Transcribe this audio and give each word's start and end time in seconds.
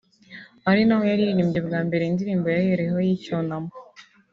ari 0.69 0.81
naho 0.85 1.03
yaririmbiye 1.11 1.61
bwa 1.67 1.79
mbere 1.87 2.03
indirimbo 2.05 2.47
yahereyeho 2.55 2.99
y’icyunamo 3.07 3.71